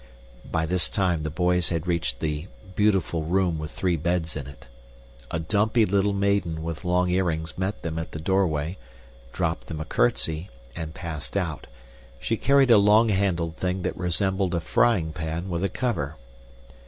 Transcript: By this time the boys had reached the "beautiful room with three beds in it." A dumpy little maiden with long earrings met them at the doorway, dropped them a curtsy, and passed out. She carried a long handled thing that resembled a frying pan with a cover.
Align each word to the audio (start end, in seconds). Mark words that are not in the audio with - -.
By 0.51 0.65
this 0.65 0.89
time 0.89 1.21
the 1.21 1.29
boys 1.29 1.69
had 1.69 1.85
reached 1.85 2.21
the 2.21 2.47
"beautiful 2.75 3.21
room 3.21 3.59
with 3.59 3.69
three 3.69 3.97
beds 3.97 4.35
in 4.35 4.47
it." 4.47 4.65
A 5.29 5.37
dumpy 5.37 5.85
little 5.85 6.13
maiden 6.13 6.63
with 6.63 6.83
long 6.83 7.11
earrings 7.11 7.55
met 7.55 7.83
them 7.83 7.99
at 7.99 8.11
the 8.11 8.17
doorway, 8.17 8.79
dropped 9.31 9.67
them 9.67 9.79
a 9.79 9.85
curtsy, 9.85 10.49
and 10.75 10.95
passed 10.95 11.37
out. 11.37 11.67
She 12.19 12.35
carried 12.35 12.71
a 12.71 12.79
long 12.79 13.09
handled 13.09 13.57
thing 13.57 13.83
that 13.83 13.95
resembled 13.95 14.55
a 14.55 14.59
frying 14.59 15.13
pan 15.13 15.49
with 15.49 15.63
a 15.63 15.69
cover. 15.69 16.15